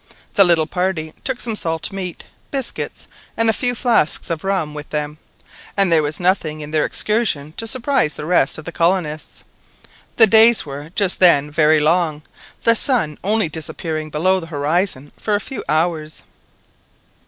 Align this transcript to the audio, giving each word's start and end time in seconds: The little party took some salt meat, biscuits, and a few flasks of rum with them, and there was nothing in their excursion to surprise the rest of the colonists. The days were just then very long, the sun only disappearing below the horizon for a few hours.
The 0.33 0.43
little 0.43 0.65
party 0.65 1.13
took 1.23 1.39
some 1.39 1.55
salt 1.55 1.91
meat, 1.91 2.25
biscuits, 2.49 3.05
and 3.37 3.51
a 3.51 3.53
few 3.53 3.75
flasks 3.75 4.31
of 4.31 4.43
rum 4.43 4.73
with 4.73 4.89
them, 4.89 5.19
and 5.77 5.91
there 5.91 6.01
was 6.01 6.19
nothing 6.19 6.61
in 6.61 6.71
their 6.71 6.85
excursion 6.85 7.51
to 7.57 7.67
surprise 7.67 8.15
the 8.15 8.25
rest 8.25 8.57
of 8.57 8.65
the 8.65 8.71
colonists. 8.71 9.43
The 10.17 10.25
days 10.25 10.65
were 10.65 10.89
just 10.95 11.19
then 11.19 11.51
very 11.51 11.77
long, 11.77 12.23
the 12.63 12.73
sun 12.75 13.19
only 13.23 13.47
disappearing 13.47 14.09
below 14.09 14.39
the 14.39 14.47
horizon 14.47 15.11
for 15.19 15.35
a 15.35 15.39
few 15.39 15.63
hours. 15.69 16.23